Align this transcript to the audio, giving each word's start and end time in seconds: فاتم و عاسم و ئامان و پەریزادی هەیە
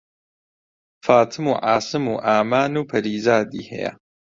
فاتم 1.05 1.45
و 1.47 1.53
عاسم 1.67 2.03
و 2.07 2.15
ئامان 2.27 2.71
و 2.81 2.85
پەریزادی 2.91 3.67
هەیە 3.69 3.91